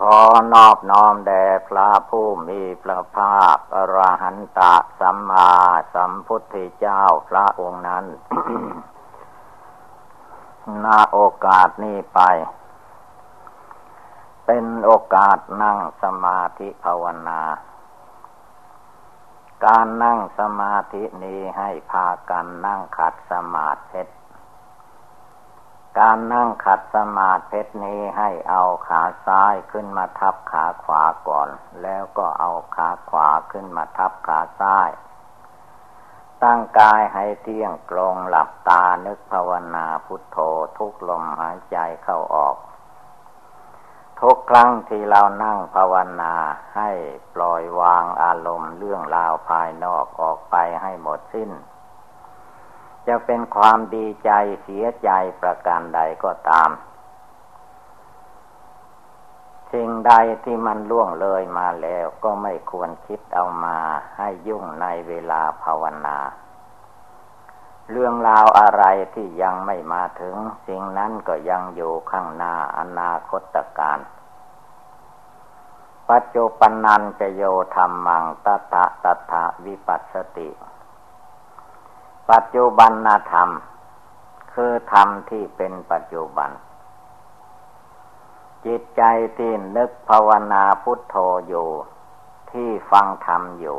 [0.00, 0.18] ขอ
[0.52, 5.50] นอบน้อมแด่พระผู้มีพระภาคอรหันตะสัมมา
[5.94, 8.04] สัมพุทธเจ้าพระองค์นั้น
[10.84, 12.20] นาโอกาสนี้ไป
[14.46, 17.40] เป็นโอกาสนั่งสมาธิภาวนา
[19.64, 24.02] การนั่งสมาธินี้ให้พากันนั่งขัดสมาธิ
[25.98, 31.48] การนั่งขัดสมาธินี้ให้เอาขาซ้ายขึ้นมาทับขาขวาก่อน
[31.82, 34.90] แล้วก็เอาขาขวาขึ้นมาทับขาซ้าย
[36.42, 40.38] ตั้งกายให้เที่ยงตรงหลับตานึกภาวนาพุทโธ
[40.78, 42.56] ทุกลมหายใจเข้าออก
[44.20, 46.34] ทุกครั้งที่เรานั่งภาวนา
[46.76, 46.90] ให้
[47.34, 51.50] ปล่อยวางอารมณ์เรื่องราวภายนอกออกไปให้หมดสิ้น
[53.08, 54.30] จะเป็นความดีใจ
[54.62, 56.70] เสียใจประการใดก็ตาม
[59.72, 60.12] สิ่งใด
[60.44, 63.78] ที่มันล่วงเลยมาแล้วก็ไม่ควรคิดเอามา
[64.16, 66.18] ให้ยุ่งในเวลาภาวนา
[67.90, 70.36] เรื่องราวอะไรที่ยังไม่มาถึง
[70.66, 73.98] สิ่งนั้นก็ยังอยู่ข้างหน้าอนาคตการ
[76.10, 77.42] ปัจจุปนนันจะโย
[77.74, 80.48] ธรรมังตถะตถะวิปัสสติ
[82.30, 82.92] ปัจจุบัน
[83.32, 83.48] ธรรม
[84.52, 86.50] คือธรรมที่เป็นปัจจุบัน
[88.66, 89.02] จิตใจ
[89.36, 91.16] ที่นึกภาวนาพุทโธ
[91.48, 91.68] อยู่
[92.52, 93.78] ที่ฟังธรรมอยู่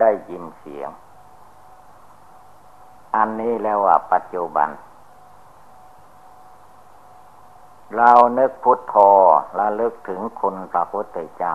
[0.00, 0.90] ได้ยินเสียง
[3.16, 4.68] อันนี้แล้วว่าปัจจุบัน
[7.96, 8.96] เรานึกพุทโธ
[9.58, 11.54] ระลึกถึงคุณพระพุทธเจ้า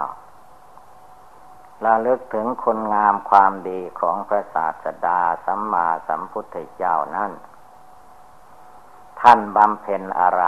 [1.86, 7.32] ระลึกถึงคุณงามความดีของพระศาสดาสัมมาสัมพุทธเจ้านั้น
[9.22, 10.44] ท่านบำเพ็ญอะไร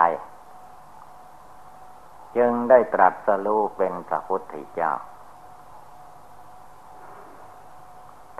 [2.38, 4.92] จึงได้ตรัสรู้เป็นพระพุทธเจ้า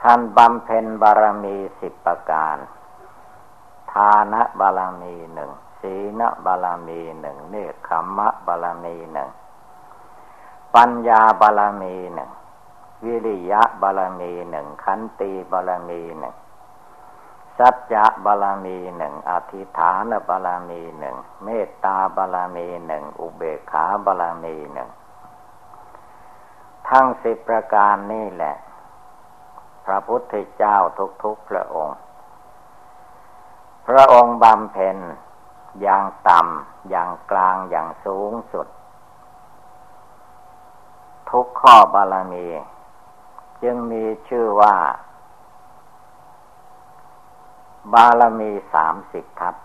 [0.02, 2.58] ท่านบำเพ็ญบารมีสิบประการ
[3.94, 5.52] ทานบารมีหนึ่ง
[5.82, 9.30] ศีลบารมีหนึ่งเนคขมะบารมีหนึ่ง
[10.76, 12.32] ปัญญาบารมีหนึ่ง
[13.06, 16.36] วิริยะบาลมีหนึ่งขันติบาลมีหนึ่ง
[17.58, 24.90] สัจจะบาลมีหนึ่งอธิฐานบาลมีหนึ่งเมตตาบาลมีหนึ่งอุเบกขาบาลมีหนึ่ง
[26.88, 28.56] ทั้งสิบประการนี่แหละ
[29.86, 30.78] พระพุทธเจ้า
[31.24, 31.98] ทุกๆพระองค์
[33.88, 34.98] พระองค์บำเพ็ญ
[35.82, 38.68] อย่างต่ำอย่างกลางอย่างสูงสุด
[41.30, 42.46] ทุกข้อบารมี
[43.64, 44.76] จึงมีชื่อว่า
[47.94, 49.56] บารมีสามสิบทัศ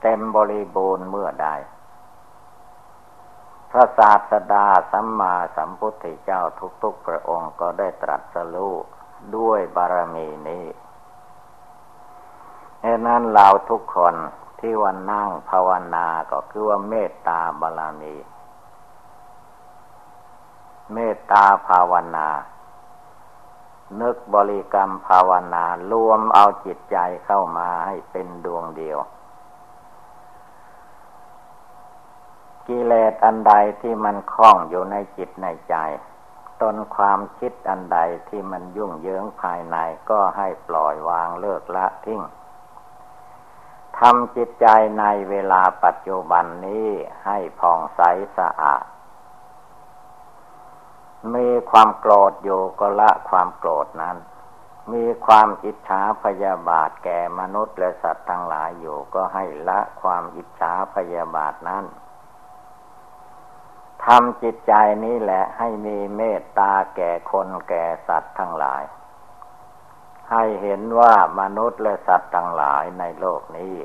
[0.00, 1.48] เต็มบริบูรณ์เมื่อใด
[3.70, 6.42] พระศาสดาสัมมาสัมพุทธเจ้า
[6.82, 8.74] ทุกๆพระองค์ก็ได้ตรัสรู้
[9.36, 10.66] ด้วยบารมีนี้
[12.84, 14.14] ดังนั้นเราทุกคน
[14.60, 18.14] ที่วันนั่งภาวนาก็คือว่าเมตตาบารมี
[20.92, 22.28] เมตตาภาวนา
[24.00, 28.98] นึกบริกรรมภาวนารวมเอาจิตใจเข้ามาให้เป็นดวงเดียว
[32.66, 35.74] กิเลสอันใดที่มันคล้องอยู่ในจิตในใจ
[36.62, 37.98] ตนความคิดอันใด
[38.28, 39.76] ที่มันยุ่งเหยิงภายใน
[40.10, 42.22] ก็ให้ปล่อยวางเลิกละทิ้ง
[43.98, 44.66] ทำจิตใจ
[45.00, 46.88] ในเวลาปัจจุบันนี้
[47.26, 48.00] ให้ผ่องใส
[48.38, 48.84] สะอาด
[51.34, 54.16] มีความโกรธอยู่ก็ละความโกรธนั้น
[54.92, 61.84] มีความอิจฉาพยาบาทแก่มนุษย์และสัตว์ทั้งหลายอยู่ก็ให้ละความอิจฉาพยาบาทนั้น
[64.04, 64.72] ทำจิตใจ
[65.04, 68.82] นี้แหละให้มีเมตตาแก่คนแก่สัตว์ทั้งหลาย
[70.30, 73.76] ให้เห็นว่ามนุษย์และสัตว์ทั้งหลายในโลกนี้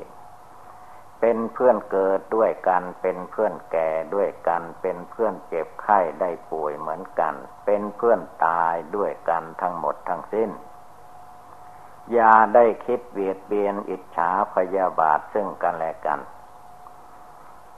[1.20, 7.34] เป็นเพื่อนเกิดด้วยกัน เป็นเพื่อนแก่ด้วยกัน เป็นเพื่อนเจ็บไข้ได้ป่วยเหมือนกัน
[7.64, 10.50] เป็นเพื่อนตายด้วยกันทั้งหมดทั้งสิ้น
[12.12, 16.20] อย่าได้คิดเบียดเบียนอิจฉาพยาบาทซึ่งกันและกัน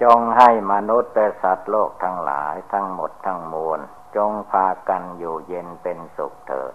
[0.02, 3.80] จงให้มนุษย์และสัตว์โลกทั้งหลายทั้งหมดทั้งมวล
[4.16, 6.74] จงพากันอยู่เย็นเป็นสุขเถิด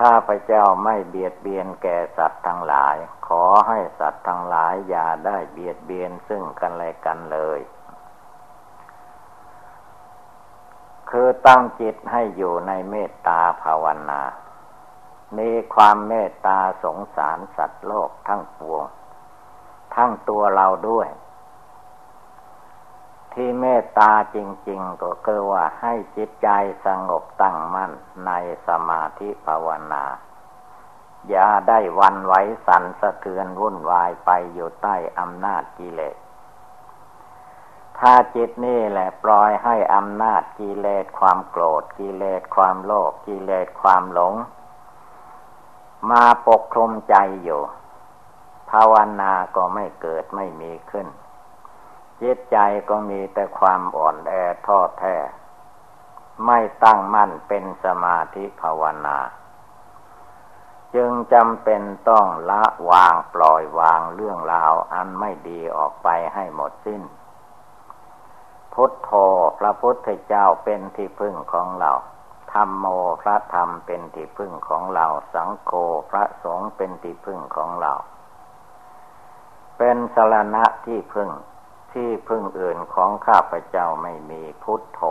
[0.00, 2.96] ข้าพเจ้าไม่เบียดเบียนแก่สัตว์ทั้งหลาย
[3.28, 7.60] ขอให้สัตว์ทั้งหลายอย่าได้เบียดเบียนซึ่งกันและกันเลย
[11.10, 14.22] คือตั้งจิตให้อยู่ในเมตตาภาวนา
[15.38, 18.84] มีความเมตตาสงสารสัตว์โลกทั้งปวง
[19.94, 21.08] ทั้งตัวเราด้วย
[23.32, 24.38] ที่เมตตาจ
[24.68, 26.48] ริง ๆ ก็คือว่าให้จิตใจ
[26.86, 27.92] สงบตั้งมั่น
[28.26, 28.32] ใน
[28.66, 30.04] สมาธิภาวนา
[31.30, 32.34] อย่าได้วันไหว
[32.66, 36.16] สั่นสะเทือนวุ่นวายไปอยู่ใต้อำนาจกิเลส
[37.98, 44.34] ถ้าจิตนี่แหละปล่อยให้อำนาจกิเลสความโกรธกิเลสความโลภกิเลสความหลง
[46.10, 47.62] มาปกคลุมใจอยู่
[48.70, 51.06] ภาวนาก็ไม่เกิดไม่มีขึ้น
[52.22, 52.58] จิตใจ
[52.90, 54.32] ก็มีแต่ความอ่อนแอ
[54.66, 55.16] ท้อแท้
[56.46, 59.18] ไม่ตั้งมั่นเป็นสมาธิภาวนา
[60.94, 67.02] จึงจำเป็นต้องละวางปล่อยวางเรื่องราวอันไม่ดีออกไปให้หมดสิ้น
[68.74, 69.10] พุทโธ
[69.58, 71.92] พระพุทธเจ้าเป็นที่พึ่งของเรา
[72.52, 72.86] ธรรมโม
[73.22, 75.72] พระธรรมเป็นที่พึ่งของเรา สังโฆ
[76.10, 77.92] พระสงฆ์เป็นที่พึ่งของเรา
[79.78, 81.30] เป็นสรณะที่พึ่ง
[81.92, 85.02] ที่พึ่งอื่นของข้าพเจ้าไม่มีพุทโธ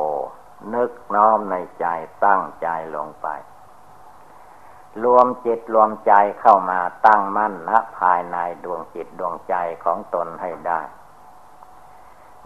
[0.73, 1.85] นึกน้อมในใจ
[2.25, 3.27] ตั้งใจลงไป
[5.03, 10.81] รวมจิตรวมใจเข้ามาตั้งมั่นณภายในดวงจิตดวงใจของตนให้ได้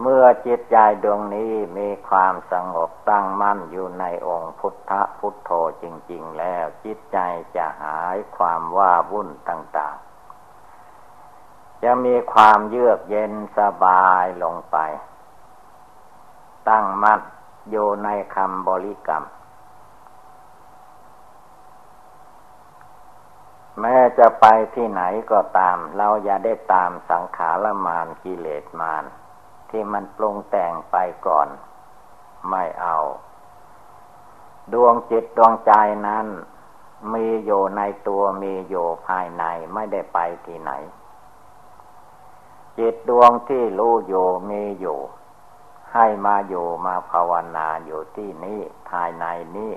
[0.01, 5.51] เมื่อจิตใจดวงนี้มีความสงบตั้งมั่นอยู่ในองค์พุทธพุทโธ
[5.83, 7.18] จริง ๆ แล้วจิตใจ
[7.56, 14.77] จะหายความว่าวุ่นต่างๆ จะมีความเยือกเย็นสบายลงไป
[16.69, 17.21] ตั้งมั่น
[17.69, 19.24] อยู่ในคำบริกรรม
[23.79, 24.45] แม้จะไป
[24.75, 29.03] ที่ไหนก็ตาม เราอย่าได้ตามสังขารมานกิเลสมาน
[29.69, 30.95] ที่มันปรุงแต่งไป
[31.27, 31.47] ก่อน
[32.50, 32.97] ไม่เอา
[34.73, 35.71] ดวงจิตดวงใจ
[36.07, 36.27] นั้น
[37.13, 39.44] มีอยู่ในตัวมีอยู่ภายใน
[39.74, 40.71] ไม่ได้ไปที่ไหน
[42.77, 45.00] จิตดวงที่รู้อยู่มีอยู่
[45.94, 48.59] ให้มาอยู่มาภาวนาอยู่ที่นี้
[48.89, 49.25] ภายใน
[49.56, 49.71] นี้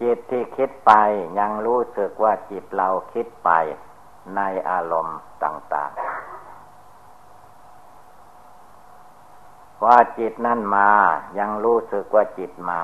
[0.00, 0.92] จิตที่คิดไป
[1.38, 3.50] ยังรู้สึกว่าจิตเราคิดไป
[4.36, 4.40] ใน
[4.70, 6.22] อารมณ์ต่าง ๆ
[9.84, 10.90] ว่าจิตนั่นมา
[11.38, 12.82] ยังรู้สึกว่าจิตมา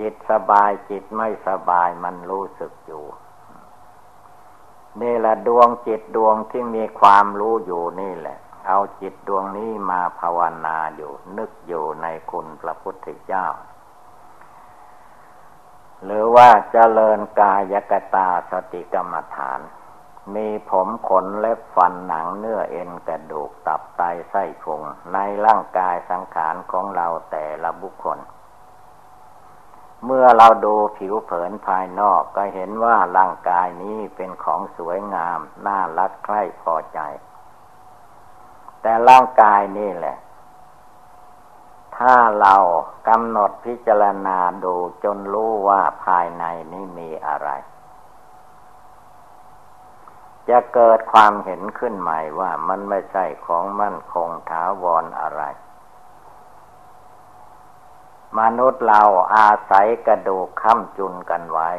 [0.00, 3.04] จิตสบายจิตไม่สบายมันรู้สึกอยู่
[5.02, 13.46] นี่แหละดวงจิตดวงที่มีความรู้อยู่นี่แหละ เอาจิตดวงนี้มาภาวนาอยู่ นึกอยู่ในคุณพระพุทธเจ้า
[16.04, 19.60] หรือว่าเจริญกายกตาสติกรรมฐาน
[20.34, 24.82] มีผมขนเล็บฟันหนังเนื้อเอ็นกระดูกตับไตไส้พุง
[25.12, 28.18] ในร่างกายสังขารของเราแต่ละบุคคล
[30.04, 37.00] เมื่อเราดูผิวเผินภายนอกก็เห็นว่าร่างกายนี้เป็นของสวยงาม น่ารักใคร่พอใจ
[38.82, 40.16] แต่ร่างกายนี่แหละ
[41.98, 42.56] ถ้าเรา
[43.08, 44.74] กำหนดพิจารณาดู
[45.04, 47.48] จนรู้ว่าภายในนี้มีอะไร
[50.48, 55.42] จะเกิดความเห็นขึ้นใหม่ว่ามันไม่ใช่ของมั่นคงถาวรออะไร
[58.38, 59.02] มนุษย์เรา
[59.36, 61.70] อาศัยกระดูกค้ำจุนกันไว้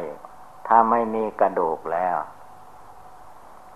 [0.66, 2.16] ถ้าไม่มีกระดูกแล้ว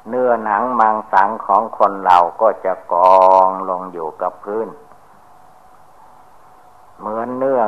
[0.08, 4.68] เนื้อหนังมังสังของคนเราก็จะกองลงอยู่กับพื้น
[7.02, 7.62] เหมือนเนื้อ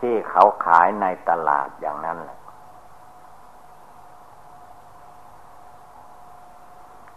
[0.00, 2.38] ที่เขาขายในตลาดอย่างนั้นแหละ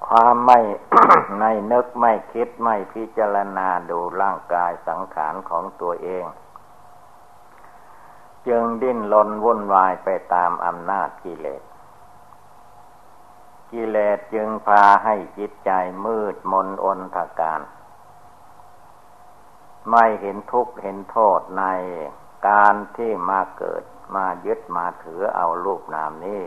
[0.08, 0.60] ความไม่
[1.40, 6.26] ในนึกไม่คิดไม่พิจารณาดูร่างกายสังขารของตัวเอง
[8.48, 11.64] จึงดิ้นรนวุ่นวายไปตามอำนาจกิเลส
[13.72, 15.72] กิเลสจึงพาให้จิตใจ
[16.06, 17.62] มืดมนอนทการ
[19.92, 21.64] ไม่เห็นทุกข์เห็นโทษใน
[22.48, 23.84] การที่มาเกิด
[24.16, 26.44] มายึดมาถือเอารูปนามนี้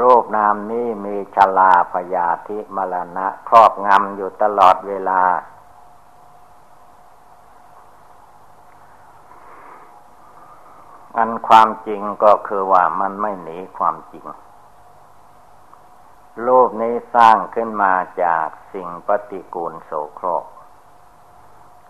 [0.00, 5.22] รูปนามนี้มีชลาพยาธิมรณะครอบงำอยู่ตลอดเวลา
[11.16, 14.26] อันความจริงก็คือว่ามันไม่หนีความจริง
[16.42, 20.44] โลกนี้สร้างขึ้นมาจากสิ่งปฏิกูลโสโครก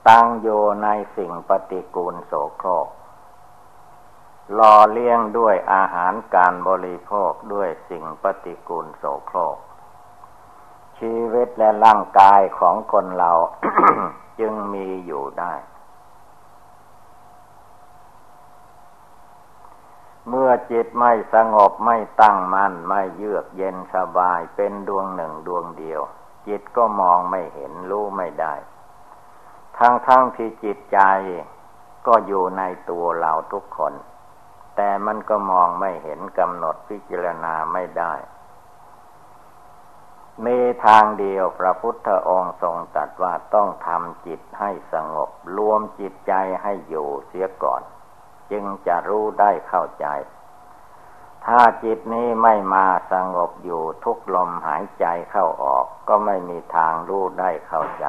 [0.08, 0.48] ตั้งโย
[0.84, 2.88] ในสิ่งปฏิกูลโสโครก
[4.58, 9.58] รอเลี้ยงด้วยอาหารการบริโภคด้วยสิ่งปฏิกูลโสโครก
[10.98, 13.32] ชีวิตและร่างกายของคนเรา
[14.40, 15.54] จึงมีอยู่ได้
[20.28, 26.02] เมื่อจิตไม่สงบไม่ตั้งมัน่นไม่เยือกเย็นสบายเป็นดวงหนึ่งดวงเดียว
[26.46, 28.54] จิตก็มองไม่เห็นรู้ไม่ได้
[29.78, 31.00] ทั้งทั้งที่จิตใจ
[32.06, 33.94] ก็อยู่ในตัวเราทุกคน
[34.76, 38.14] แต่มันก็มองไม่เห็นกำหนดพิจารณาไม่ได้
[40.46, 46.32] มีทางเดียวพระพุทธองค์ทรงตรัสว่าต้องทำจิตให้สงบ รวมจิตใจ
[46.62, 47.82] ให้อยู่เสียก่อน
[48.50, 50.06] จึงจะรู้ได้เข้าใจ
[51.46, 58.06] ถ้าจิตนี้ไม่มาสงบอยู่ทุกลมหายใจเข้าออก ก็ไม่มีทางรู้ได้เข้าใจ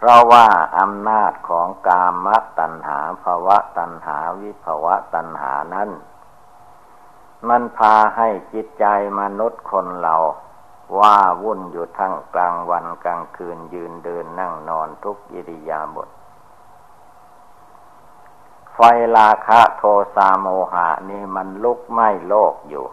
[0.00, 0.46] เพราะว่า
[0.78, 2.28] อำนาจของกาม
[2.58, 5.90] ตัณหาภาวะตัณหาวิภาวะตัณหานั้น
[7.48, 8.84] มันพาให้จิตใจ
[9.20, 10.16] มนุษย์คนเรา
[11.00, 16.08] ว่าวุ่นอยู่ทั้งกลางวันกลางคืนยืนเดินนั่งนอนทุกอิริยาบถ
[18.74, 18.78] ไฟ
[19.16, 19.82] ราคะโท
[20.14, 22.86] สะโมหะนี่มันลุกไหม้โลกอยู่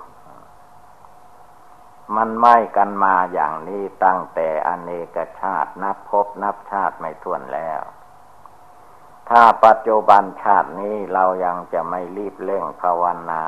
[2.15, 7.81] มันไหม้กันมาอย่างนี้ตั้งแต่อเนกชาตินับพบนับชาติไม่ถ้วนแล้ว
[9.29, 13.43] ถ้าปัจจุบันชาตินี้เรายังจะไม่รีบเร่งภาวนา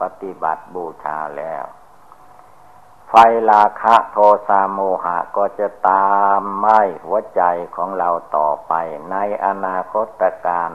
[0.00, 1.64] ปฏิบัติบูชาแล้ว
[3.08, 3.14] ไฟ
[3.50, 4.16] ราคะโท
[4.48, 7.42] สะโมหะก็จะตามไหม้หัวใจ
[7.76, 8.72] ของเราต่อไป
[9.10, 10.70] ในอนาคตการ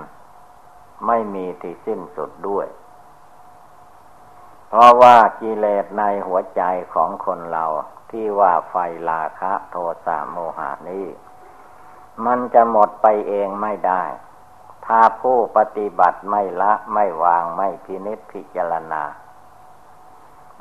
[1.07, 2.67] ไม่มีที่สิ้นสุดด้วย
[4.69, 6.61] เพราะว่ากิเลสในหัวใจ
[6.93, 7.65] ของคนเรา
[8.11, 8.75] ที่ว่าไฟ
[9.09, 11.05] ลาคะ โทสะโมหานี้
[12.25, 14.03] มันจะหมดไปเองไม่ได้
[14.85, 19.03] ถ้าผู้ปฏิบัติไม่ละไม่วางไม่พินิจพิจารณา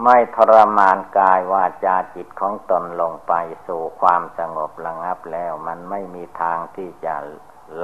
[0.05, 3.33] ไม่ทรมานกายวาจาจิตของตนลงไป
[3.67, 7.15] สู่ความสงบระงับแล้ว มันไม่มีทางที่จะ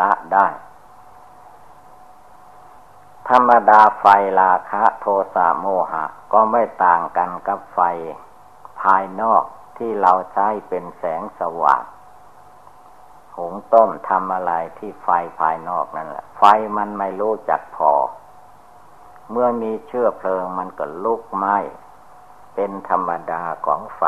[0.00, 0.46] ละได้
[3.30, 4.06] ธรรมดาไฟ
[4.40, 7.80] ราคะโทสะโมหะ ก็ไม่ต่างกันกับไฟ
[8.80, 9.44] ภายนอก
[9.78, 11.82] ที่เราใช้เป็นแสงสว่าง
[13.36, 15.08] หุงต้มทำอะไรที่ไฟ
[15.40, 16.42] ภายนอกนั่นแหละ ไฟ
[16.76, 17.92] มันไม่รู้จักพอ
[19.30, 21.58] เมื่อมีเชื้อเพลิงมันก็ลุกไหม้
[22.54, 24.02] เป็นธรรมดาของไฟ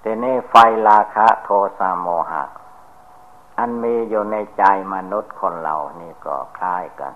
[0.00, 0.54] แต่นี่ไฟ
[0.88, 2.44] ราคะโทสะโมหะ
[3.60, 4.64] อันมีอยู่ในใจ
[4.94, 7.14] มนุษย์คนเรานี่ก็คล้ายกัน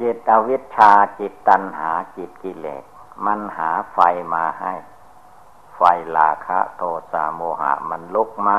[0.00, 2.84] จิตอวิชชาจิตตัณหาจิตกิเลส
[3.26, 3.98] มันหาไฟ
[4.34, 4.74] มาให้
[5.76, 5.80] ไฟ
[6.16, 6.82] ลาคะโท
[7.12, 8.50] สะโมหะมันลุกไหม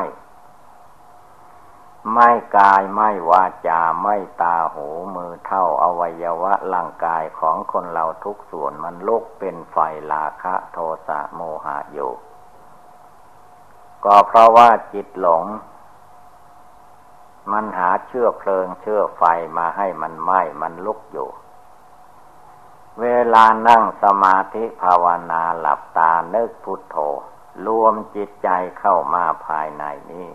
[2.14, 9.78] ไม่กายไม่วาจาไม่ตาหูมือเท่าอวัยวะร่างกายของคนเราทุกส่วนมันลุกเป็นไฟ
[10.12, 12.12] ลาคะโทสะโมหะอยู่
[14.06, 15.44] ก็เพราะว่าจิตหลง
[17.52, 19.24] มันหาเชื้อเพลิงเชื้อไฟ
[19.58, 21.30] มาให้มันไหม้มันลุกอยู่
[23.02, 26.98] เวลานั่งสมาธิภาวนาหลับตาเนึกพุทโธ
[27.66, 30.30] รวมจิตใจเข้ามาภายในนี้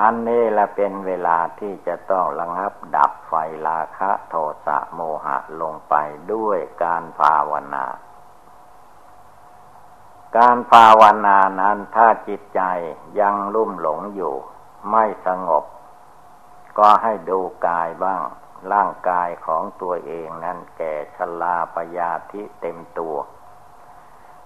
[0.00, 3.32] อันนี้ละเป็นเวลาที่จะต้องระงับดับไฟ
[3.68, 4.34] ราคะโท
[4.66, 5.94] สะโมหะลงไป
[6.32, 7.84] ด้วยการภาวนา
[10.38, 12.62] การภาวนานั้นถ้าจิตใจ
[13.20, 14.34] ยังลุ่มหลงอยู่
[14.90, 15.64] ไม่สงบ
[16.78, 18.22] ก็ให้ดูกายบ้าง
[18.72, 23.16] ร่างกายของตัวเองนั้นแก่ชลาปยาธิเต็มตัว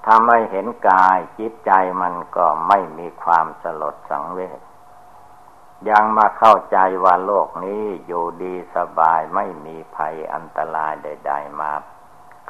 [0.05, 4.61] ถ้าไม่เห็นกายจิตใจมันก็ไม่มีความสลดสังเวช
[5.90, 11.73] ยังมาเข้าใจว่าโลกนี้อยู่ดีสบายไม่มีภัยอันตรายใด ๆ มา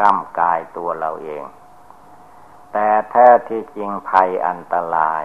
[0.00, 1.44] ก้ำกายตัวเราเอง
[2.78, 5.24] แต่แท้ที่จริงภัยอันตราย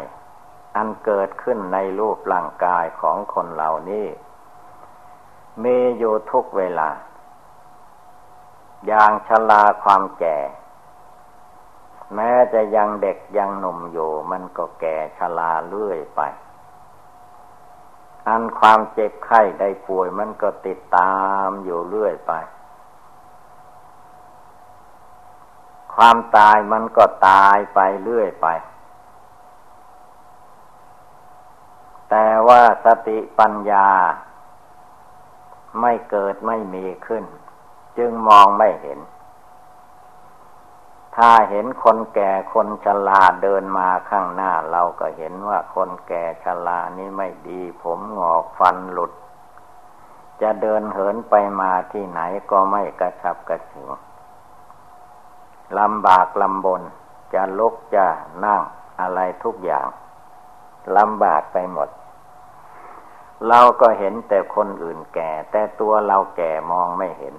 [0.76, 4.08] อันเกิดขึ้นในรูปร่างกายของคนเหล่านี้
[5.64, 6.90] มีอยู่ทุกเวลา
[8.88, 10.38] อย่างชราความแก่
[12.16, 16.22] แม้จะยังเด็กยังหนุ่มอยู่มันก็แก่ชราเรื่อยไป
[18.28, 21.14] อันความเจ็บไข้ได้ป่วยมันก็ติดตา
[21.46, 22.34] มอยู่เรื่อยไป
[25.96, 28.48] ความตายมันก็ตายไปเรื่อยไป
[32.10, 33.90] แต่ว่าสติปัญญา
[35.82, 37.24] ไม่เกิดไม่มีขึ้น
[37.98, 39.00] จึงมองไม่เห็น
[41.16, 49.12] ถ้าเห็นคนแก่คนชราเดินมาข้างหน้า เราก็เห็นว่าคนแก่ชรานี้ไม่ดี ผมงอกฟันหลุด
[50.42, 52.22] จะเดินเหินไปมาที่ไหน
[52.52, 53.90] ก็ไม่กระชับกระเฉง
[55.80, 56.82] ลำบากลำบน
[57.34, 58.08] จะลุกจะ
[58.46, 58.62] นั่ง
[59.00, 59.88] อะไรทุกอย่าง
[60.98, 61.90] ลำบากไปหมด
[63.48, 67.36] เราก็เห็นแต่คนอื่นแก่ แต่ตัวเราแก่มองไม่เห็น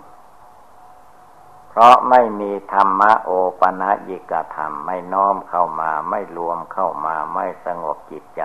[1.68, 8.42] เพราะไม่มีธรรมะโอปะยิกธรรมไม่น้อมเข้ามาไม่รวมเข้ามาไม่สงบจิตใจ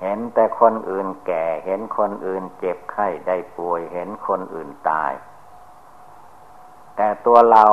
[0.00, 5.12] เห็นแต่คนอื่นแก่ เห็นคนอื่นเจ็บไข้ได้ป่วย เห็นคนอื่นตาย
[6.96, 7.64] แต่ตัวเรา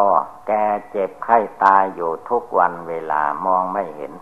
[0.48, 0.52] แก
[0.92, 4.14] เจ็บไข้ตายอยู่ทุกวันเวลามองไม่เห็น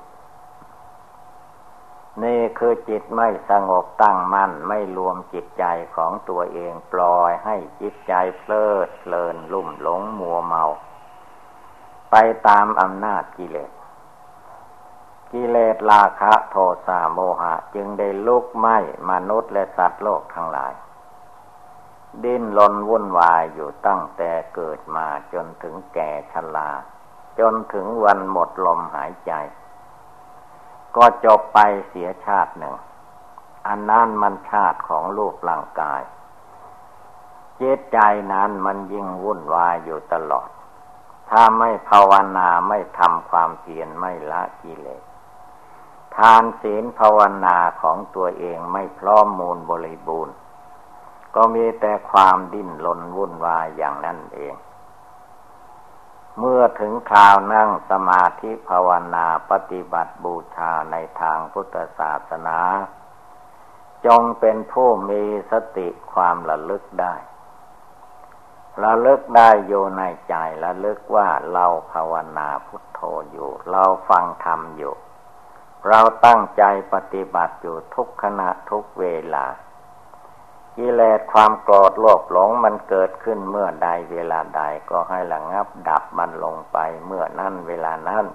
[2.23, 10.63] นี่คือจิตไม่สงบตั้งมั่นไม่รวมจิตใจของตัวเองปล่อยให้จิตใจเพลิดเพลินลุ่มหลงมัวเมา
[12.11, 12.15] ไป
[12.47, 13.71] ตามอำนาจกิเลส
[15.31, 16.55] กิเลสราคะโท
[16.87, 18.77] สะโมหะ จึงได้ลุกไหม้
[19.09, 20.73] มนุษย์และสัตว์โลกทั้งหลาย
[22.23, 26.69] ดิ้นรนวุ่นวายอยู่ตั้งแต่เกิดมาจนถึงแก่ชรา
[27.39, 29.31] จนถึงวันหมดลมหายใจ
[30.95, 31.59] ก็จบไป
[31.89, 32.75] เสียชาติหนึ่ง
[33.67, 36.01] อันนั้นมันชาติของรูปร่างกาย
[37.57, 37.97] เจตใจ
[38.33, 40.49] นั้นมันยิ่งวุ่นวายอยู่ตลอด
[41.29, 45.03] ถ้าไม่ภาวนาไม่ทำความเพียรไม่ละกิเลส
[46.15, 50.35] ทานศีลภาวนาของตัวเองไม่พร้อมมูลบริบูรณ์
[51.35, 54.55] ก็มีแต่ความดิ้นรนวุ่นวายอย่างนั้นเอง
[56.39, 62.59] เมื่อถึงคราวนั่งสมาธิภาวนาปฏิบัติบูชาในทางพุทธศาสนา
[64.05, 67.15] จงเป็นผู้มีสติความระลึกได้
[68.83, 72.99] ระลึกได้อยู่ในใจระลึกว่าเราภาวนาพุทโธ
[73.31, 74.95] อยู่ เราฟังธรรมอยู่
[75.87, 79.45] เราตั้งใจปฏิบัติอยู่ทุกขณะทุกเวลา
[80.77, 88.25] กิเลสความโกรธโลภหลงมันเกิดขึ้นเมื่อใดเวลาใดก็ให้ระงับดับมันลงไปเมื่อนั้นเวลานั้น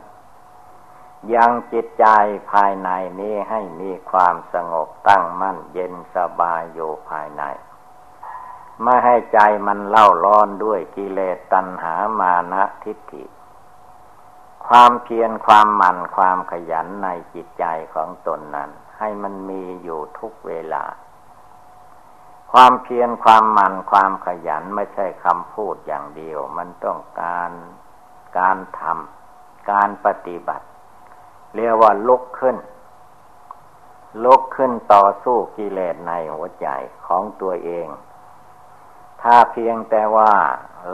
[1.34, 2.06] ยังจิตใจ
[2.52, 2.90] ภายใน
[3.20, 7.42] นี้ให้มีความสงบตั้งมั่นเย็นสบายอยู่ภายใน
[8.82, 13.24] ไม่ให้ใจมันเล่าร้อนด้วยกิเลสตัณหามานะทิฏฐิ
[14.66, 17.64] ความเพียรความหมั่นความขยันในจิตใจ
[17.94, 20.84] ของตนนั้น ให้มันมีอยู่ทุกเวลา
[22.52, 27.50] ความเพียรความหมั่นความขยันไม่ใช่คำพูดอย่างเดียว มันต้องการ
[28.38, 30.66] การทำการปฏิบัติ
[31.54, 32.56] เรียกว่าลุกขึ้น
[34.24, 36.68] ลุกขึ้นต่อสู้กิเลสในหัวใจ
[37.06, 37.88] ของตัวเอง
[39.22, 40.32] ถ้าเพียงแต่ว่า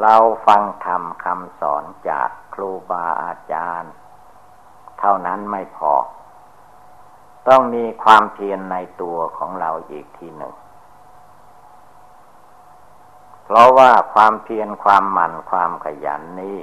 [0.01, 0.17] เรา
[0.47, 3.93] ฟังธรรมคำสอนจากครูบาอาจารย์
[4.99, 5.95] เท่านั้นไม่พอ
[7.49, 10.55] ต้องมีความเพียรในตัวของเราอีกทีหนึ่ง
[13.51, 16.59] เพราะว่าความเพียรความหมั่นความขยันนี้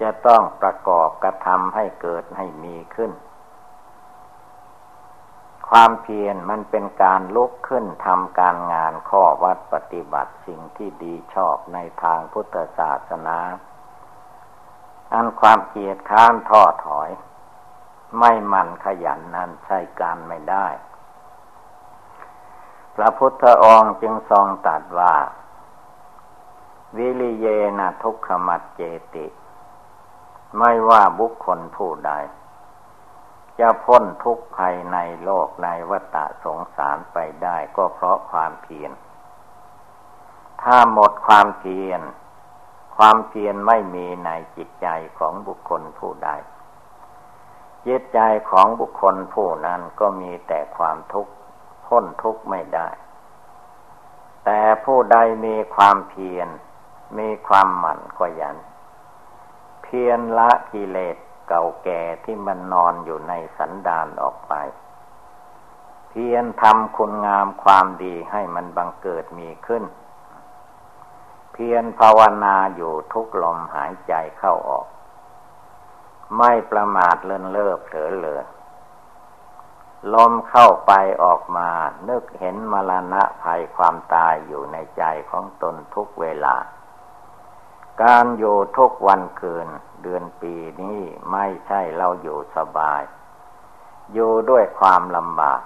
[0.00, 3.12] จะต้องประกอบกระทำให้เกิดให้มีขึ้น
[5.68, 13.38] ความเพียรมันเป็นการลุกขึ้นทำการงานข้อวัดปฏิบัติสิ่งที่ดีชอบในทางพุทธศาสนา
[15.12, 17.10] อันความเกียดค้านท้อถอย
[18.18, 20.66] ไม่มันขยันนั้นใช่การไม่ได้
[23.02, 25.14] ระพุทธองค์จึงทรงตรัสว่า
[26.96, 27.46] วิริเย
[27.78, 28.80] นะทุกขมัดเจ
[29.14, 29.26] ติ
[30.58, 32.12] ไม่ว่าบุคคลผู้ใด
[33.58, 38.92] จะพ้นทุกภัยในโลกในวัฏสงสารไปได้ก็เพราะความเพียร
[40.62, 42.00] ถ้าหมดความเพียร
[42.96, 46.30] ความเพียรไม่มีในจิตใจของบุคคลผู้ใด
[47.86, 51.32] จิตใจของบุคคลผู้นั้นก็มีแต่ความทุกข์
[51.90, 52.88] พ้นทุกข์ไม่ได้
[54.44, 56.48] แต่ผู้ใดมีความเพียร
[57.18, 58.56] มีความหมั่นขยัน
[59.82, 61.16] เพียรละกิเลส
[61.48, 64.54] เก่าแก่ที่มันนอนอยู่ในสันดานออกไป
[66.10, 69.84] เพียรทำคุณงามความดีให้มันบังเกิดมีขึ้น
[71.52, 74.86] เพียรภาวนาอยู่ทุกลมหายใจเข้าออก
[76.38, 78.40] ไม่ประมาทเลินเล่อเผลอเลือ
[80.14, 81.70] ลมเข้าไปออกมา
[82.08, 86.56] นึกเห็นมรณะภัยความตายอยู่ในใจของตนทุกเวลา
[88.02, 89.68] การอยู่ทุกวันคืน
[90.02, 91.00] เดือนปีนี้
[91.32, 93.02] ไม่ใช่เราอยู่สบาย
[94.12, 95.60] อยู่ด้วยความลำบาก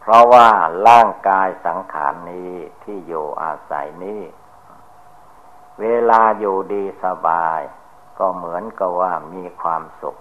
[0.00, 0.48] เพราะว่า
[0.88, 2.52] ร่างกายสังขารนี้
[2.84, 4.22] ที่อยู่อาศัยนี้
[5.80, 7.60] เวลาอยู่ดีสบาย
[8.18, 10.16] ก็เหมือนกับว่ามีความสุข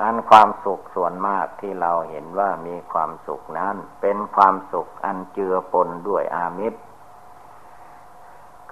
[0.00, 6.80] อันความสุขส่วนมากที่เราเห็นว่ามีความสุขนั้น เป็นความสุขอันเจือปนด้วยอามิตร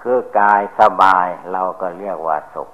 [0.01, 2.69] คือกายสบายเราก็เรียกว่าสุข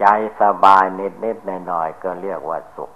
[0.00, 0.06] ใจ
[0.40, 2.90] สบายนิดนิดหน่อยหน่อยก็เรียกว่าสุข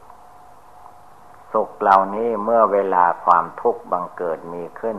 [1.52, 4.98] สุขเหล่านี้เมื่อเวลาความทุกข์บังเกิดมีขึ้น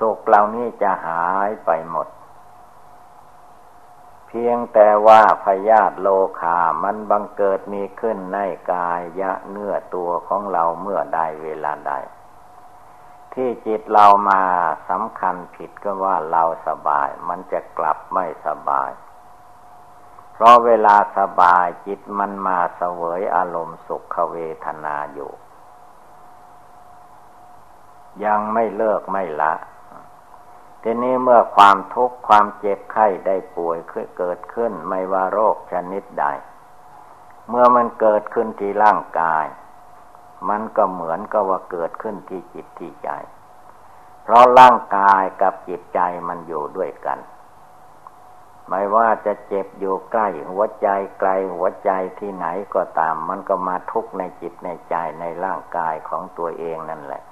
[0.00, 2.06] สุขเหล่านี้จะหายไปหมด
[4.38, 6.08] พียงแต่ว่าพยาธิโล
[6.40, 8.38] คามันบังเกิดมีขึ้นใน
[8.72, 11.92] กายยะเนื้อตัวของเราเมื่อใดเวลาใด
[13.34, 14.42] ที่จิตเรามา
[14.88, 18.90] สำคัญผิดก็ว่าเราสบาย มันจะกลับไม่สบาย
[20.32, 25.32] เพราะเวลาสบายจิตมันมาเสวยอารมณ์สุขเวทนาอยู่
[28.24, 29.54] ยังไม่เลิกไม่ละ
[30.88, 33.78] ทีนี้เมื่อความทุกข์ความเจ็บไข้ได้ป่วย
[34.18, 36.24] เกิดขึ้นไม่ว่าโรคชนิดใด
[37.48, 39.46] เมื่อมันเกิดขึ้นที่ร่างกาย
[40.48, 43.10] มันก็เหมือนกับว่าเกิดขึ้นที่จิตที่ใจ
[44.22, 47.18] เพราะร่างกายกับจิตใจมันอยู่ด้วยกัน
[48.68, 57.24] ไม่ว่าจะเจ็บอยู่ใกล้หัวใจไกลหัวใจที่ไหนก็ตาม มันก็มาทุกข์ในจิตในใจในร่างกายของตัวเองนั่นแหละ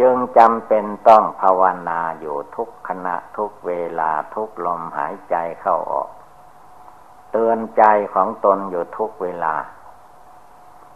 [0.00, 6.10] จึงจำเป็นต้องภาวนาอยู่ทุกขณะทุกเวลาทุกลมหายใจเข้าออก
[7.30, 9.54] เตือนใจของตนอยู่ทุกเวลา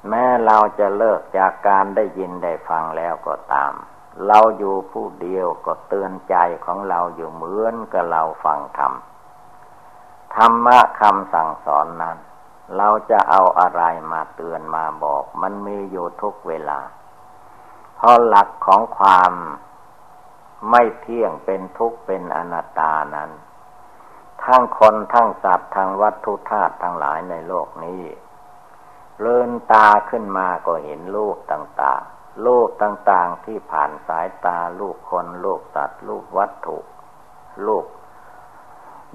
[0.08, 3.72] แม้เราจะเลิกจากการได้ยินได้ฟังแล้วก็ตาม
[4.26, 8.92] เราอยู่ผู้เดียวก็เตือนใจของเราอยู่เหมือนกับเราฟังธรรม
[10.36, 12.16] ธรรมะคำสั่งสอนนั้น
[12.76, 13.82] เราจะเอาอะไร
[14.12, 16.78] มาเตือนมาบอก มันมีอยู่ทุกเวลา
[17.96, 19.32] เพราะหลักของความ
[20.70, 23.30] ไม่เที่ยงเป็นทุกข์เป็นอนัตตานั้น
[24.42, 28.02] ทั้งคนทั้งสัตว์ทั้งวัตถุธาตุทั้งหลายในโลกนี้
[29.20, 36.78] เลื่นตาขึ้นมาก็เห็นรูปต่างๆรูปต่างๆที่ผ่านสายตาลูกคนลูกสัตว์ลูกวัตถุ
[37.66, 37.86] ลูก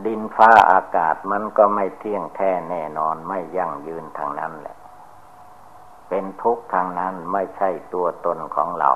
[0.05, 4.75] ดินฟ้าอากาศมันก็ไม่เที่ยงแท้แน่นอนไม่ยั่งยืนทางนั้นแหละ
[6.13, 8.89] เป็นทุกข์ทางนั้นไม่ใช่ตัวตนของเรา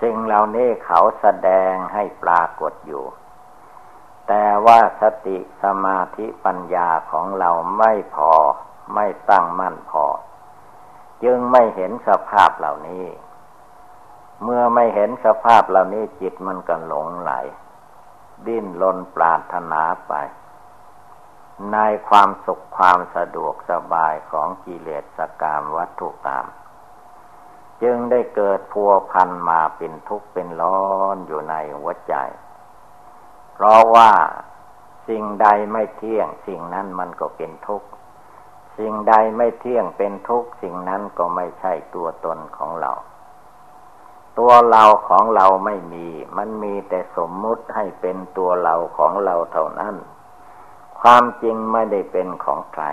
[0.00, 3.04] สิ่งเหล่านี้เขาแสดงให้ปรากฏอยู่
[4.28, 8.32] แต่ว่าสติสมาธิปัญญาของเราไม่พอ
[8.94, 10.06] ไม่ตั้งมั่นพอ
[11.24, 13.06] จึงไม่เห็นสภาพเหล่านี้
[14.42, 17.32] เมื่อไม่เห็นสภาพเหล่านี้จิตมันก็หลงไหล
[18.46, 20.14] ดิ้นรนปรารถนาไป
[21.72, 26.46] ในความสุขความสะดวกสบายของกิเลสกามวัตถุกรรม
[27.82, 30.80] จึงได้เกิดพัวพันมาเป็นทุกข์เป็นร้อ
[31.14, 32.14] นอยู่ในหัวใจ
[33.54, 34.10] เพราะว่า
[35.08, 37.88] สิ่งใดไม่เที่ยง สิ่งนั้นมันก็เป็นทุกข์
[38.78, 42.92] สิ่งใดไม่เที่ยงเป็นทุกข์ สิ่งนั้นก็ไม่ใช่ตัวตนของเรา
[44.38, 49.94] ตัวเราของเราไม่มี มันมีแต่สมมุติให้เป็นตัวเราของเราเท่านั้น
[51.06, 52.84] ความจริงไม่ได้เป็นของใคร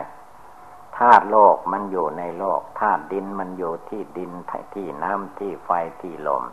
[0.97, 4.31] ธาตุโลกมันอยู่ในโลกธาตุดินมันอยู่ที่ดิน
[4.75, 5.69] ที่น้ำที่ไฟ
[6.01, 6.43] ที่ลม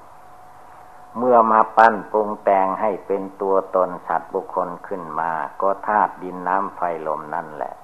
[1.16, 7.74] เมื่อมาปั้นปรุงแต่งให้เป็นตัวตนสัตว์บุคคลขึ้นมา ก็ธาตุดินน้ำไฟลมนั่นแหละ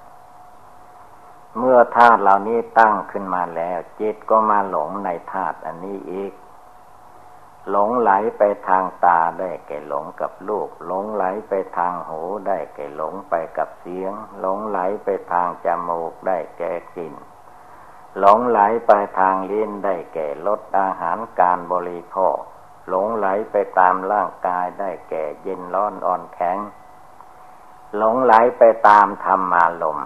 [1.57, 6.33] เมื่อธาตุเหล่านี้ตั้งขึ้นมาแล้ว จิตก็มาหลงในธาตุอันนี้อีก
[7.71, 17.13] หลงไหลไปทางตาได้แก่หลงกับลูก หลงไหลไปทางหูได้แก่หลงไปกับเสียง หลงไหลไปทางจมูกได้แก่กลิ่น
[18.19, 22.37] หลงไหลไปทางลิ้นได้แก่ลดอาหารการบริโภค
[22.89, 26.57] หลงไหลไปตามร่างกายได้แก่เย็นร้อนอ่อนแข็ง
[27.97, 29.99] หลงไหลไปตามธรรมารม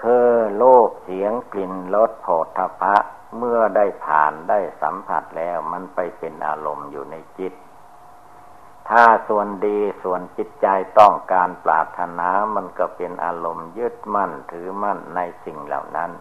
[0.00, 0.28] คือ
[0.58, 2.96] โลกเสียงกลิ่นรสโผฏฐพะ
[3.36, 7.54] เมื่อได้ผ่านได้สัมผัสแล้วมันไปเป็นอารมณ์อยู่ในจิต
[8.90, 10.66] ถ้าส่วนดีส่วนจิตใจ
[10.98, 16.12] ต้องการปรารถนามันก็เป็นอารมณ์ยึดมั่นถือมั่นในสิ่งเหล่านั้น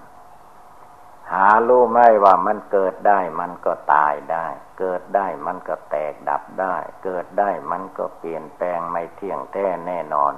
[1.31, 4.47] หารู้ไม่ว่ามันเกิดได้มันก็ตายได้
[4.79, 10.33] เกิดได้มันก็แตกดับได้ เกิดได้มันก็เปลี่ยนแปลงไม่เที่ยงแท้แน่นอน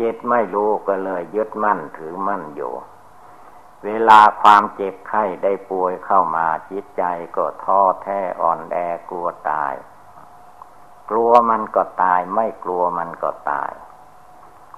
[0.00, 2.72] จิตไม่รู้ก็เลยยึดมั่นถือมั่นอยู่
[3.84, 7.02] เวลาความเจ็บไข้ได้ป่วยเข้ามาจิตใจ
[7.36, 8.76] ก็ท้อแท้อ่อนแอ
[9.08, 9.74] กลัวตาย
[11.10, 13.72] กลัวมันก็ตายไม่กลัวมันก็ตาย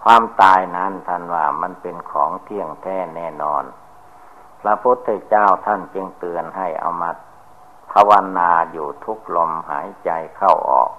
[0.02, 3.64] ความตายนั้นท่านว่ามันเป็นของเที่ยงแท้แน่นอน
[4.60, 7.16] พระพุทธเจ้าท่านจึงเตือนให้เอามาภ
[7.92, 10.90] ภาวนาอยู่ทุกลมหายใจเข้าออก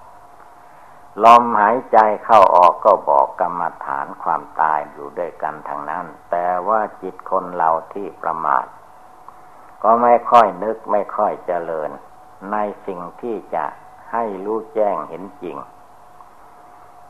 [1.24, 8.66] ลมหายใจเข้าออกก็บอกกรรมฐานความตายอยู่ด้วยกันทางนั้น แต่ว่าจิตคนเราที่ประมาท
[9.84, 11.90] ก็ไม่ค่อยนึกไม่ค่อยเจริญ
[12.52, 13.66] ในสิ่งที่จะ
[14.12, 15.58] ให้รู้แจ้งเห็นจริง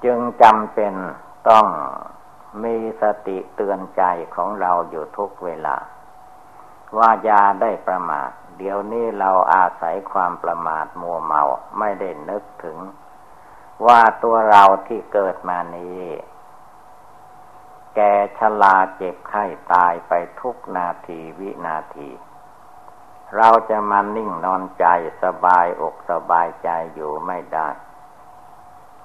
[0.03, 0.93] จึงจำเป็น
[1.49, 1.67] ต้อง
[2.63, 4.03] มีสติเตือนใจ
[4.35, 5.75] ของเราอยู่ทุกเวลา
[6.97, 11.43] ว่ายาได้ประมาท เดี๋ยวนี้เราอาศัยความประมาทมัวเมา
[11.79, 12.77] ไม่ได้นึกถึง
[13.85, 16.03] ว่าตัวเราที่เกิดมานี้
[17.95, 17.99] แก
[18.37, 22.09] ชลาเจ็บไข้ตายไปทุกนาทีวินาที
[23.35, 24.85] เราจะมานิ่งนอนใจ
[25.23, 27.67] สบายอกสบายใจอยู่ไม่ได้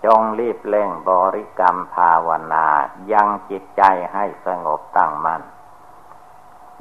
[0.04, 2.66] จงรีบเร่งบริกรรมภาวนา
[3.12, 5.42] ยังจิตใจให้สงบตั้งมัน่น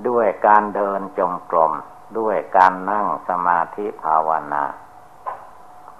[0.08, 1.74] ด้วยการเดินจงกรม
[2.18, 4.64] ด้วยการนั่งสมาธิภาวนา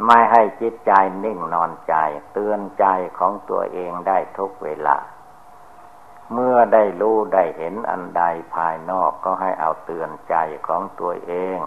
[0.06, 0.92] ไม่ให้จิตใจ
[1.24, 1.96] นิ่งนอนใจ
[2.34, 2.86] เตือนใจ
[3.18, 4.98] ของตัวเองได้ทุกเวลา
[6.34, 8.24] เมื่อได้รู้ได้เห็นอันใด
[8.56, 10.36] ภายนอกก็ให้เอาเตือนใจ
[10.68, 11.60] ของตัวเอง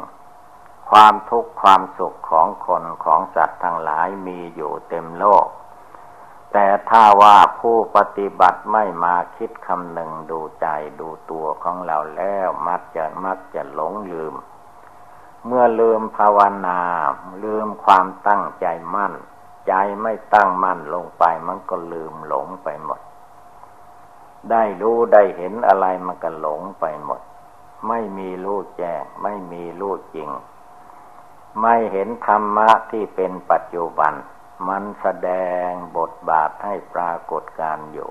[0.90, 5.46] ความทุกข์ความสุขของคนของสัตว์ทั้งหลายมีอยู่เต็มโลก
[6.52, 10.66] แต่ถ้าว่าผู้ปฏิบัติไม่มาคิดคำหนึ่งดูใจ
[11.00, 14.34] ดูตัวของเราแล้วมักจะมักจะหลงลืม
[15.46, 16.80] เมื่อลืมภาวนา
[17.44, 19.12] ลืมความตั้งใจมั่น
[19.68, 23.00] ใจไม่ตั้งมั่นลงไปมันก็ลืมหลงไปหมด
[24.50, 27.20] ได้รู้ได้เห็นอะไรมันก็หลงไปหมด
[27.88, 30.30] ไม่มีรู้แจ้งไม่มีรู้จริง
[31.60, 34.12] ไม่เห็นธรรมะที่เป็นปัจจุบัน
[34.68, 35.30] มันแสด
[35.68, 38.10] งบทบาทให้ปรากฏการอยู่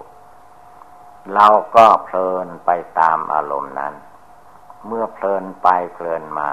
[1.34, 3.94] เราก็เพลินไปตามอารมณ์นั้น
[4.88, 6.50] เมื่อเพลินไปเพลินมา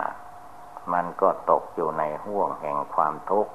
[0.94, 3.52] มันก็ตกอยู่ในห่วงแห่งความทุกข์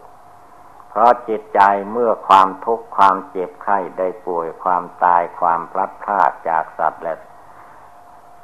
[0.90, 7.16] เพราะจิตใจเมื่อความทุกข์ความเจ็บไข้ได้ป่วยความตายความพลัดพรากจากสัตว์และ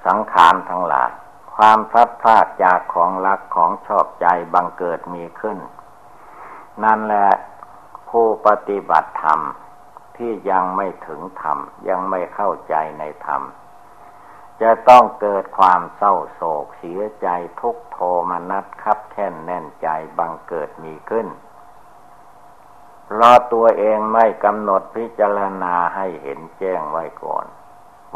[0.05, 1.09] สังขารทั้งหลาย
[1.55, 5.57] ความพลัดพรากจากของรักของชอบใจบังเกิดมีขึ้น
[6.83, 7.29] นั่นแหละ
[8.09, 9.39] ผู้ปฏิบัติธรรม
[10.17, 13.41] ที่ยังไม่ถึงธรรมยังไม่เข้าใจในธรรม
[14.61, 17.27] จะต้องเกิดความเศร้าโศกเสียใจ
[17.61, 17.97] ทุกโท
[18.29, 21.27] มนัสคับแค้นแน่นใจบังเกิดมีขึ้น
[23.17, 27.45] รอตัวเองไม่กำหนดพิจารณาให้เห็นแจ้งไว้ก่อน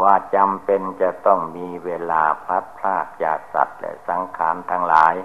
[0.02, 5.16] ว่าจำเป็นจะต้องมีเวลาพัดพลาดจากสัตว์และสังขารทั้งหลาย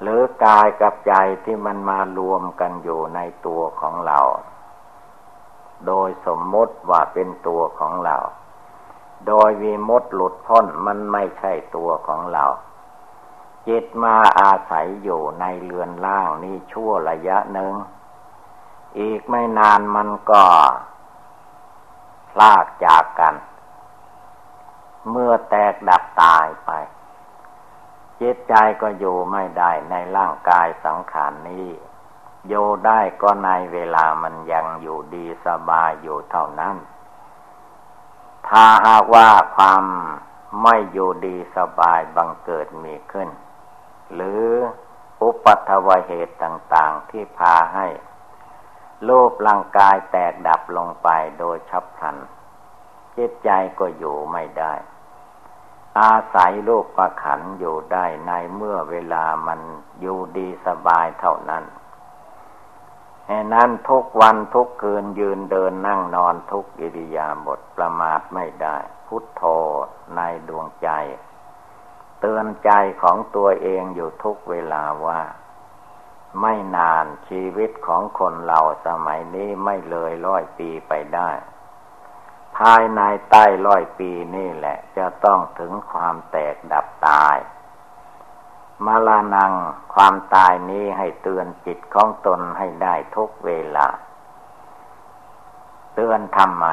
[0.00, 4.20] หรือกายกับใจที่มันมารวมกันอยู่ในตัวของเรา
[5.86, 8.16] โดยสมมติว่าเป็นตัวของเรา
[9.26, 12.44] โดยวีมดหลุดพ้นมันไม่ใช่ตัวของเรา
[13.68, 17.74] จิตมาอาศัยอยู่ในเรือนล่างนี่ชั่วระยะหนึ่ง
[18.98, 20.44] อีกไม่นานมันก็
[22.40, 23.34] ลากจากกัน
[25.10, 26.70] เมื่อแตกดับตายไป
[28.20, 31.68] จิตใจก็อยู่ไม่ได้ในร่างกายสังขารนนี้
[32.48, 36.76] อยู่ได้ก็ในเวลามันยังอยู่ดีสบายอยู่เท่านั้น
[38.50, 39.84] ถ้าหากว่าความ
[40.62, 43.28] ไม่อยู่ดีสบายบังเกิดมีขึ้น
[44.14, 44.44] หรือ
[45.22, 47.86] อุปัตวเหตุต่าง ๆที่พาให้
[49.04, 52.16] โลภร่างกายแตกดับลงไปโดยฉับพลัน
[53.16, 54.72] จิตใจก็อยู่ไม่ได้
[56.00, 59.60] อาศัยโลกประขันอยู่ได้ในเมื่อเวลามัน
[60.00, 61.64] อยู่ดีสบายเท่านั้น
[63.52, 69.42] นั้นทุกวันทุกคืนยืนเดินนั่งนอนทุกอิริยาบถประมาทไม่ได้ พุทโธ
[70.16, 70.88] ในดวงใจ
[72.20, 72.70] เตือนใจ
[73.02, 75.20] ของตัวเองอยู่ทุกเวลาว่า
[76.40, 81.30] ไม่นานชีวิตของคนเราสมัยนี้ไม่เลยร้อยปีไปได้
[82.56, 87.36] ภายในใต้ร้อยปีนี่แหละ จะต้องถึงความแตกดับตาย
[88.84, 89.52] มาลานัง
[89.94, 93.86] ความตายนี้ให้เตือนจิตของตนให้ได้ทุกเวลา
[95.94, 96.66] เตือนทำไม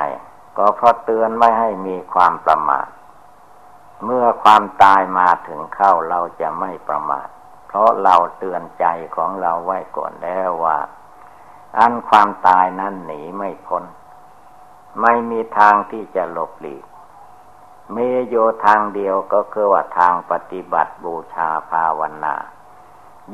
[0.58, 2.88] ก็เพราะเตือนไม่ให้มีความประมาท
[4.06, 7.28] เมื่อความตายมาถึงเข้าเราจะไม่ประมาท
[7.68, 8.86] เพราะเราเตือนใจ
[9.16, 10.78] ของเราไว้ก่อนแล้วว่า
[11.78, 13.84] อันความตายนั้นหนีไม่พ้น
[15.02, 16.84] ไม่มีทางที่จะหลบหลีก
[17.96, 22.36] มีโยทางเดียวก็คือว่าทางปฏิบัติบูชาภาวนา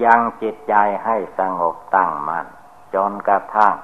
[0.03, 2.45] ยังจิตใจให้สงบตั้งมัน่น
[2.93, 3.75] จนกระทั่ง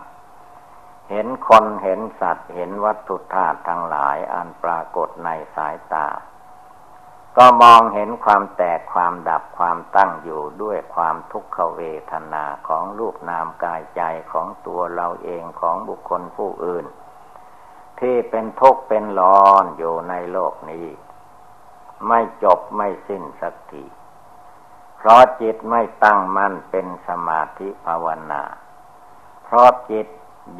[1.10, 6.08] เห็นคนเห็นสัตว์เห็นวัตถุธาตุทั้งหลายอันปรากฏในสายตา
[7.38, 14.01] ก็มองเห็นความแตกความดับความตั้งอยู่ด้วยความทุกขเวทนาของรูปนามกายใจ
[14.32, 16.86] ของตัวเราเองของบุคคลผู้อื่น
[17.99, 20.88] ที่เป็นทุกข์เป็นร้อนอยู่ในโลกนี้
[22.08, 23.84] ไม่จบไม่สิ้นสักที
[24.97, 28.43] เพราะจิตไม่ตั้งมั่นเป็นสมาธิภาวนา
[29.43, 30.08] เพราะจิต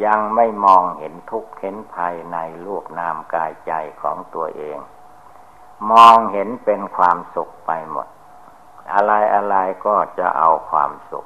[0.06, 3.72] ยังไม่มองเห็นทุกข์เห็นภัยในรูปนามกายใจ
[4.02, 4.78] ของตัวเอง
[5.92, 8.08] มองเห็นเป็นความสุขไปหมด
[8.94, 11.26] อะไรอะไรก็จะเอาความสุข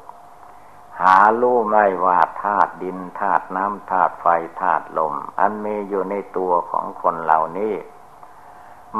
[1.01, 4.27] หาลู่ไม่ว่าธาตุดินธาตุน้ำธาตุไฟ
[4.61, 7.75] ธาตุลม อันมีอยู่ในตัวของคนเหล่านี้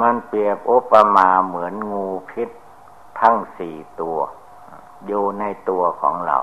[0.01, 2.49] มันเปรียบอุปมาเหมือนงูพิษ
[3.19, 4.19] ทั้งสี่ตัว
[5.07, 6.37] อยู่ในตัวของเรา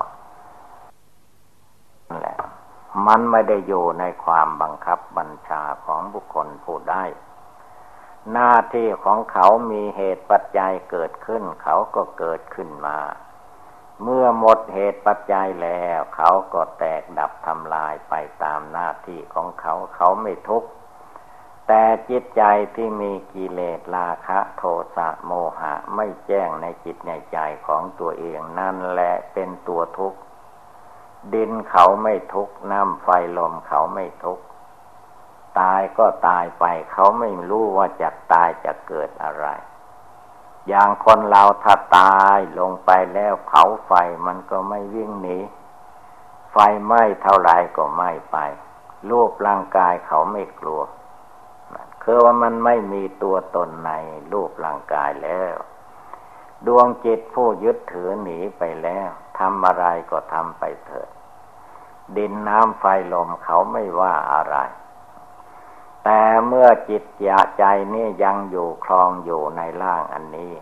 [2.21, 2.37] แหละ
[3.07, 7.03] มันไม่ได้อยู่ในความบังคับบัญชาของบุคคลผู้ได้
[8.31, 12.97] หน้าที่ของเขามีเหตุปัจจัยเกิดขึ้น เขาก็เกิดขึ้นมา
[14.03, 20.69] เมื่อหมดเหตุปัจจัยแล้ว เขาก็แตกดับทำลายไปตามหน้าที่ของเขาเขาไม่ทุกข์
[21.67, 22.43] แต่จิตใจ
[22.75, 24.63] ที่มีกิเลสราคะ โท
[24.95, 30.19] สะโมหะไม่แจ้งในจิตในใจของตัวเองนั่นแหละเป็นตัวทุกข์
[31.33, 33.07] ดินเขาไม่ทุกข์น้ำไฟ
[33.37, 34.43] ลมเขาไม่ทุกข์
[35.59, 39.47] ตายก็ตายไปเขาไม่รู้ว่าจะตายจะเกิดอะไร
[40.67, 43.91] อย่างคนเราถ้าตายลงไปแล้วเผาไฟ
[44.25, 45.37] มันก็ไม่วิ่งหนี
[46.51, 48.37] ไฟไหม้เท่าไรก็ไหม้ไป
[49.09, 50.81] รูปร่างกายเขาไม่กลัว
[52.03, 53.91] คือว่ามันไม่มีตัวตนใน
[54.33, 55.55] รูปร่างกายแล้ว
[56.67, 61.09] ดวงจิตผู้ยึดถือหนีไปแล้วทำอะไรก็ทำไปเถิด
[62.17, 64.55] ดินน้ำไฟลมเขาไม่ว่าอะไร
[66.09, 67.63] แต่เมื่อจิตยาใจ
[67.95, 70.53] นี่ยังอยู่คลองอยู่ในร่างอันนี้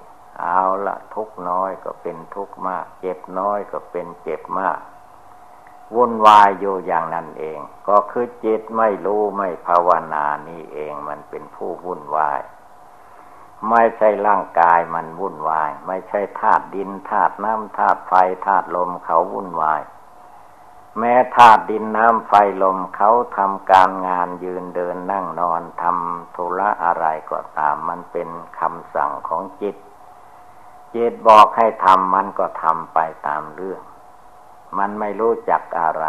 [0.42, 4.80] เอาละทุกน้อยก็เป็นทุกมาก เจ็บน้อยก็เป็นเจ็บมาก
[5.96, 12.40] วุ่นวายอยู่อย่างนั้นเอง ก็คือจิตไม่รู้ไม่ภาวนานี่เองมันเป็นผู้วุ่นวาย
[13.70, 18.14] ไม่ใช่ร่างกายมันวุ่นวาย ไม่ใช่ธาตุดินธาตุน้ำธาตุไฟ
[18.46, 19.82] ธาตุลมเขาวุ่นวาย
[21.00, 28.30] แม้ธาตุดินน้ำไฟลมเขาทำการงานยืนเดินนั่งนอนทำธุระอะไรก็ตาม มันเป็น
[28.60, 29.76] คำสั่งของจิต
[30.96, 33.82] จิตบอกให้ทำมันก็ทำไปตามเรื่อง
[34.78, 36.06] มันไม่รู้จักอะไร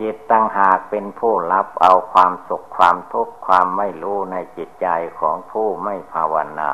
[0.00, 4.88] จิตตั้งหากเป็นผู้รับเอาความสุขความทุกข์ความไม่รู้ในจิตใจ
[5.20, 6.70] ของผู้ไม่ภาวนา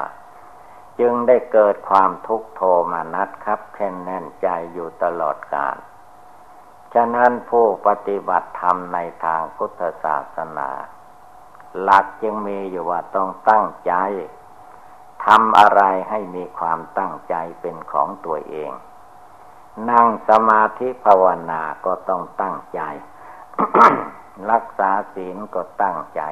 [1.01, 5.77] จึงได้เกิดความทุกข์โทมานัดครับแค่นแน่นใจอยู่ตลอดกาล
[6.95, 10.71] ฉะนั้นผู้ปฏิบัติธรรมในทางพุทธศาสนา
[11.81, 13.95] หลักจึงมีอยู่ว่าต้องตั้งใจ
[15.27, 18.73] ทำอะไรให้มีความตั้งใจเป็นของตัวเอง
[19.91, 22.81] นั่งสมาธิภาวนาก็ต้องตั้งใจ
[24.51, 26.23] รักษาศีลก็ตั้งใจ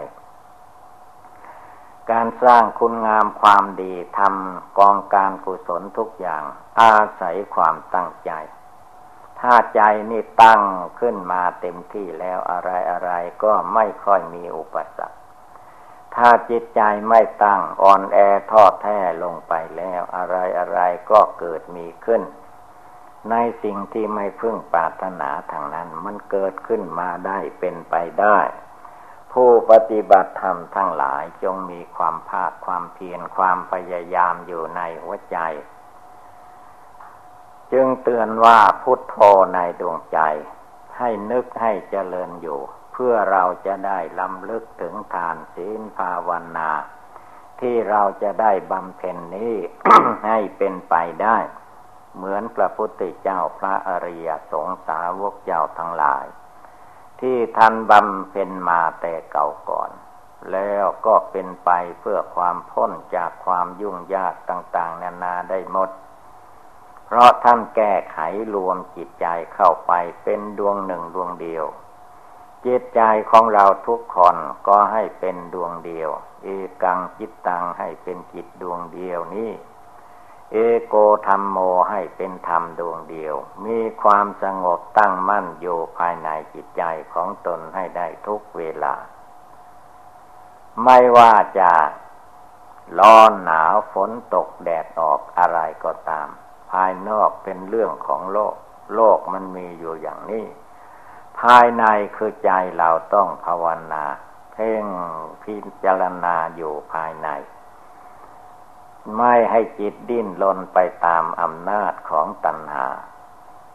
[2.11, 6.43] การสร้างคุณงามความดีทำกองการกุศลทุกอย่าง
[6.81, 8.33] อาศัยความตั้งใจ
[9.41, 10.63] ถ้าใจนี่ตั้ง
[11.01, 13.13] ขึ้นมาเต็มที่แล้วอะไรอะไร
[13.45, 15.19] ก็ไม่ค่อยมีอุปสรรค
[16.17, 18.19] ถ้าจิตใจไม่ตั้งอ่อนแอ
[18.53, 22.23] ทอดแท้ลงไปแล้วอะไรอะไรก็เกิดมีขึ้น
[23.31, 28.39] ในสิ่งที่ไม่พึ่งปรารถนาทางนั้นมันเกิดขึ้นมาได้เป็นไปได้
[29.33, 35.39] ผู้ปฏิบัติธรรมทั้งหลายจงมีความภาคความเพียรความพยายามอยู่ในหัวใจ
[37.73, 39.17] จึงเตือนว่าพุทโธ
[39.55, 40.19] ในดวงใจ
[40.99, 42.61] ให้นึกให้เจริญอยู่
[42.93, 46.71] เพื่อเราจะได้ลำลึกถึงทานศีลภาวนา
[47.61, 49.57] ที่เราจะได้บำเพ็ญนี้
[50.27, 51.39] ให้เป็นไปได้
[52.17, 56.27] เหมือนพระพุทธเจ้าพระอริยสงสาวกเจ้าทั้งหลาย
[57.21, 59.91] ที่ท่านบำเพ็ญมาแต่เก่าก่อน
[60.53, 65.91] แล้วก็เป็นไปเพื่อความพ้นจากความยุ่งยากต่าง ๆ นานาได้หมด
[67.13, 68.19] เพราะท่านแก้ไข
[68.55, 69.93] รวมจิตใจเข้าไป
[70.25, 71.65] เป็นดวงหนึ่งดวงเดียว
[72.67, 73.01] จิตใจ
[73.31, 74.37] ของเราทุกคน
[74.69, 76.11] ก็ให้เป็นดวงเดียว
[76.43, 76.49] เอ
[76.83, 79.51] กังจิตตังให้เป็นจิตดวงเดียวนี้
[80.53, 80.57] เอ
[80.87, 80.95] โก
[81.27, 81.59] ธรรมโม
[81.91, 83.35] ให้เป็นธรรมดวงเดียว
[83.67, 86.83] มีความสงบตั้งมั่นอยู่ภายในจิตใจ
[87.13, 88.95] ของตนให้ได้ทุกเวลา
[90.85, 91.73] ไม่ว่าจะ
[92.99, 96.29] ร้อนหนาวฝนตกแดดออกอะไรก็ตาม
[96.71, 98.55] ภายนอกเป็นเรื่องของโลก
[98.95, 100.47] โลกมันมีอยู่อย่างนี้
[101.41, 101.85] ภายใน
[102.17, 104.05] คือใจเราต้องภาวนา
[104.53, 104.85] เพ่ง
[105.43, 105.55] พิ
[105.85, 107.29] จารณาอยู่ภายใน
[109.17, 112.87] ไม่ให้จิตดิ้นรนไปตามอำนาจของตัณหา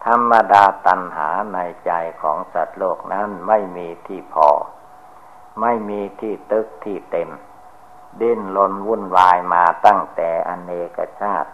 [0.06, 1.92] ธรรมดาตัณหาในใจ
[2.22, 4.50] ของสัตว์โลกนั้นไม่มีที่พอ
[5.62, 7.30] ไม่มีที่ตึกที่เต็ม
[8.22, 11.52] ดิ้นรนวุ่นวายมาตั้งแต่อเนกชาติ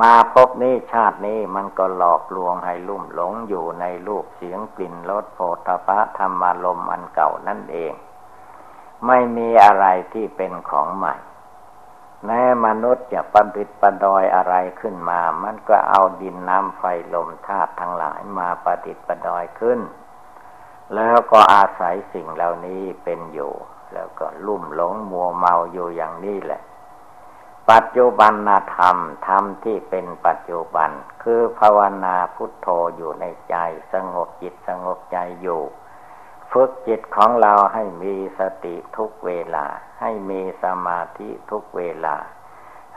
[0.00, 7.92] มาพบนี้ชาตินี้มันก็หลอกลวงให้ลุ่มหลงอยู่ในรูปเสียงกลิ่นรสโผฏฐะธรรมารมอันเก่านั่นเอง
[9.06, 11.14] ไม่มีอะไรที่เป็นของใหม่
[12.24, 16.82] แม้มนุษย์จะประดิษฐ์ประดอยอะไรขึ้นมา มันก็เอาดินน้ำไฟ
[17.14, 19.80] ลมธาตุทั้งหลายมาประดิษฐ์ประดอยขึ้น
[20.94, 23.52] แล้วก็อาศัยสิ่งเหล่านี้เป็นอยู่
[23.94, 26.60] แล้วก็ลุ่มหลงมัวเมาอยู่อย่างนี้แหละ
[27.72, 28.34] ปัจจุบัน
[28.76, 28.96] ธรรม
[29.26, 30.90] ธรรมที่เป็นปัจจุบัน
[31.22, 33.56] คือภาวนาพุทโธอยู่ในใจ
[33.92, 35.62] สงบจิตสงบใจอยู่
[36.52, 39.66] ฝึกจิตของเราให้มีสติทุกเวลา
[40.00, 42.16] ให้มีสมาธิทุกเวลา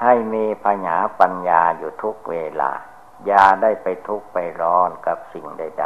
[0.02, 2.72] ให้มีปัญญาปัญญาอยู่ทุกเวลา
[3.26, 5.86] อย่าได้ไปทุกข์ไปร้อนกับสิ่งใด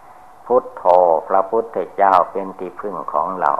[0.00, 0.84] ๆ พุทโธ
[1.28, 3.52] พระพุทธเจ้าเป็นที่พึ่งของเรา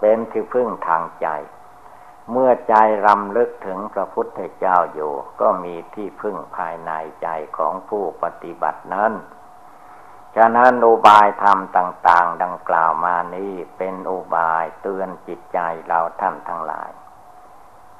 [0.00, 1.28] เป็นที่พึ่งทางใจ
[2.30, 2.74] เมื่อใจ
[3.06, 6.90] รำลึกถึงพระพุทธเจ้าอยู่ ก็มีที่พึ่งภายใน
[7.22, 9.12] ใจของผู้ปฏิบัตินั้น
[10.36, 16.90] ฉะนั้นอุบายธรรมต่าง ๆ ดังกล่าวมานี้เป็นอุบายเตือนจิตใจเราท่านทั้งหลาย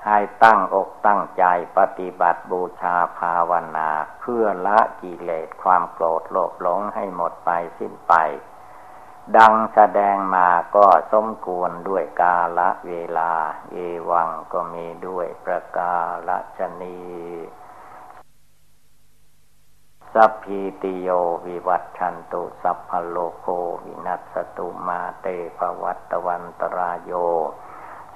[0.07, 1.45] ให้ตั้งอกตั้งใจ
[1.79, 8.15] ปฏิบัติบูชาภาวนา เพื่อละกิเลสความโกรธโลภหลงให้หมดไปสิ้นไป
[9.37, 13.33] ดังแสดงมาก็สมควรด้วยกาละเวลา
[13.73, 13.77] เอ
[14.11, 15.95] วังก็มีด้วยประกา
[16.29, 17.01] ละชนี
[20.13, 21.09] สัพพีติโย
[21.47, 23.47] วิวัตชันตุ สัพพโลโค
[23.85, 25.27] วินัสตุมาเต
[25.59, 27.13] ภวัตวันตรายโย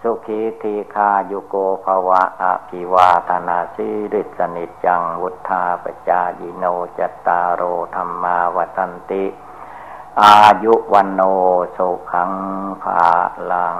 [0.03, 1.55] สุขีทีคายุโก
[1.85, 6.65] ภวะอภิวาธนาสิริสนิจัง วุธาปจายิโน
[6.99, 7.63] จตารโอ
[7.95, 9.25] ธรรมาวตันติ
[10.25, 11.21] อายุวันโน
[11.77, 12.33] สุขัง
[12.83, 13.03] ภา
[13.51, 13.79] ลัง